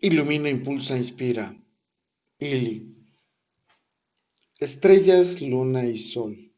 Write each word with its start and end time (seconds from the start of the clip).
Ilumina, 0.00 0.48
impulsa, 0.48 0.96
inspira. 0.96 1.56
Ili. 2.38 2.94
Estrellas, 4.60 5.40
luna 5.40 5.84
y 5.86 5.98
sol. 5.98 6.52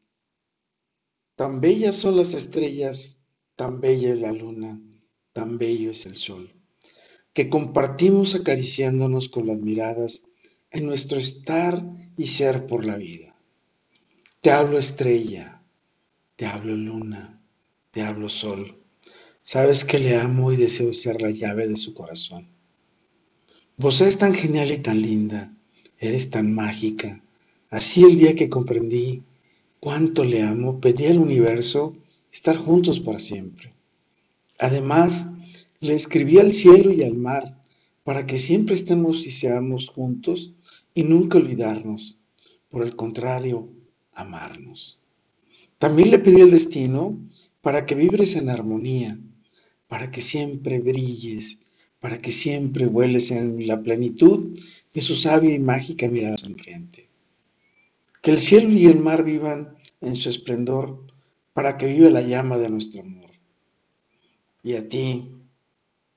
Tan 1.35 1.61
bellas 1.61 1.95
son 1.95 2.17
las 2.17 2.33
estrellas, 2.33 3.21
tan 3.55 3.79
bella 3.79 4.13
es 4.13 4.19
la 4.19 4.31
luna, 4.31 4.81
tan 5.33 5.59
bello 5.59 5.91
es 5.91 6.07
el 6.07 6.15
sol, 6.15 6.51
que 7.33 7.47
compartimos 7.47 8.33
acariciándonos 8.33 9.29
con 9.29 9.45
las 9.45 9.59
miradas 9.59 10.25
en 10.71 10.87
nuestro 10.87 11.19
estar 11.19 11.83
y 12.17 12.25
ser 12.25 12.65
por 12.65 12.85
la 12.85 12.97
vida. 12.97 13.35
Te 14.41 14.49
hablo 14.49 14.79
estrella, 14.79 15.61
te 16.35 16.47
hablo 16.47 16.75
luna, 16.75 17.39
te 17.91 18.01
hablo 18.01 18.29
sol. 18.29 18.83
Sabes 19.43 19.85
que 19.85 19.99
le 19.99 20.15
amo 20.17 20.51
y 20.51 20.55
deseo 20.55 20.91
ser 20.91 21.21
la 21.21 21.29
llave 21.29 21.67
de 21.67 21.77
su 21.77 21.93
corazón. 21.93 22.56
Vos 23.79 24.01
eres 24.01 24.17
tan 24.17 24.33
genial 24.33 24.71
y 24.71 24.79
tan 24.79 25.03
linda, 25.03 25.53
eres 25.99 26.31
tan 26.31 26.51
mágica. 26.51 27.21
Así 27.69 28.03
el 28.03 28.17
día 28.17 28.33
que 28.33 28.49
comprendí 28.49 29.21
cuánto 29.79 30.23
le 30.23 30.41
amo, 30.41 30.81
pedí 30.81 31.05
al 31.05 31.19
universo 31.19 31.95
estar 32.31 32.57
juntos 32.57 32.99
para 32.99 33.19
siempre. 33.19 33.75
Además, 34.57 35.31
le 35.79 35.93
escribí 35.93 36.39
al 36.39 36.55
cielo 36.55 36.91
y 36.91 37.03
al 37.03 37.13
mar 37.13 37.61
para 38.03 38.25
que 38.25 38.39
siempre 38.39 38.73
estemos 38.73 39.27
y 39.27 39.29
seamos 39.29 39.89
juntos 39.89 40.55
y 40.95 41.03
nunca 41.03 41.37
olvidarnos. 41.37 42.17
Por 42.69 42.81
el 42.81 42.95
contrario, 42.95 43.69
amarnos. 44.11 44.97
También 45.77 46.09
le 46.09 46.17
pedí 46.17 46.41
al 46.41 46.49
destino 46.49 47.15
para 47.61 47.85
que 47.85 47.93
vibres 47.93 48.35
en 48.37 48.49
armonía, 48.49 49.19
para 49.87 50.09
que 50.09 50.21
siempre 50.21 50.79
brilles 50.79 51.59
para 51.99 52.19
que 52.19 52.31
siempre 52.31 52.85
vueles 52.85 53.31
en 53.31 53.67
la 53.67 53.81
plenitud 53.81 54.59
de 54.93 55.01
su 55.01 55.15
sabia 55.15 55.53
y 55.53 55.59
mágica 55.59 56.07
mirada 56.07 56.37
sonriente. 56.37 57.07
Que 58.21 58.31
el 58.31 58.39
cielo 58.39 58.69
y 58.69 58.85
el 58.85 58.99
mar 58.99 59.23
vivan 59.23 59.77
en 60.01 60.15
su 60.15 60.29
esplendor 60.29 61.05
para 61.53 61.77
que 61.77 61.87
viva 61.87 62.09
la 62.09 62.21
llama 62.21 62.57
de 62.57 62.69
nuestro 62.69 63.01
amor. 63.01 63.31
Y 64.63 64.75
a 64.75 64.87
ti, 64.87 65.31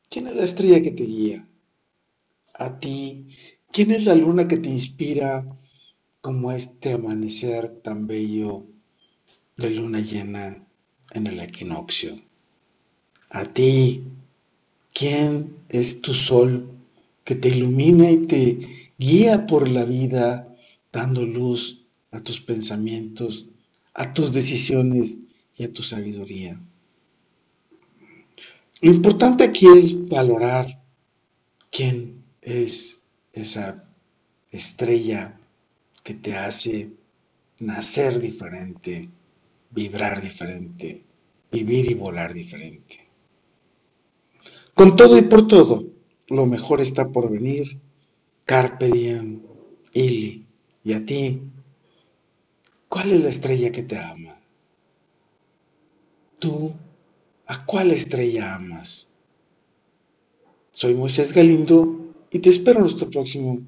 ¿quién 0.08 0.26
es 0.26 0.34
la 0.34 0.44
estrella 0.44 0.82
que 0.82 0.90
te 0.90 1.04
guía? 1.04 1.48
A 2.54 2.78
ti, 2.78 3.28
¿quién 3.72 3.90
es 3.90 4.04
la 4.04 4.14
luna 4.14 4.48
que 4.48 4.58
te 4.58 4.68
inspira 4.68 5.46
como 6.20 6.52
este 6.52 6.92
amanecer 6.92 7.70
tan 7.80 8.06
bello 8.06 8.66
de 9.56 9.70
luna 9.70 10.00
llena 10.00 10.66
en 11.12 11.26
el 11.26 11.40
equinoccio? 11.40 12.20
A 13.30 13.44
ti, 13.44 14.04
¿Quién 15.00 15.56
es 15.70 16.02
tu 16.02 16.12
sol 16.12 16.76
que 17.24 17.34
te 17.34 17.48
ilumina 17.48 18.10
y 18.10 18.26
te 18.26 18.90
guía 18.98 19.46
por 19.46 19.66
la 19.66 19.86
vida, 19.86 20.54
dando 20.92 21.24
luz 21.24 21.86
a 22.10 22.20
tus 22.20 22.42
pensamientos, 22.42 23.46
a 23.94 24.12
tus 24.12 24.30
decisiones 24.30 25.20
y 25.56 25.64
a 25.64 25.72
tu 25.72 25.82
sabiduría? 25.82 26.60
Lo 28.82 28.92
importante 28.92 29.42
aquí 29.42 29.68
es 29.68 30.06
valorar 30.06 30.82
quién 31.70 32.22
es 32.42 33.06
esa 33.32 33.88
estrella 34.50 35.40
que 36.04 36.12
te 36.12 36.36
hace 36.36 36.90
nacer 37.58 38.20
diferente, 38.20 39.08
vibrar 39.70 40.20
diferente, 40.20 41.02
vivir 41.50 41.90
y 41.90 41.94
volar 41.94 42.34
diferente. 42.34 43.09
Con 44.74 44.96
todo 44.96 45.18
y 45.18 45.22
por 45.22 45.46
todo, 45.48 45.84
lo 46.28 46.46
mejor 46.46 46.80
está 46.80 47.08
por 47.08 47.30
venir. 47.30 47.78
Carpe 48.44 48.90
diem, 48.90 49.42
Ili. 49.92 50.46
Y 50.82 50.92
a 50.92 51.04
ti, 51.04 51.42
¿cuál 52.88 53.12
es 53.12 53.22
la 53.22 53.28
estrella 53.28 53.70
que 53.70 53.82
te 53.82 53.98
ama? 53.98 54.40
¿Tú 56.38 56.72
a 57.46 57.66
cuál 57.66 57.90
estrella 57.90 58.54
amas? 58.54 59.08
Soy 60.72 60.94
Moisés 60.94 61.34
Galindo 61.34 62.14
y 62.30 62.38
te 62.38 62.48
espero 62.48 62.78
en 62.78 62.84
nuestro 62.84 63.10
próximo 63.10 63.60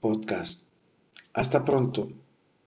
podcast. 0.00 0.64
Hasta 1.34 1.64
pronto. 1.64 2.08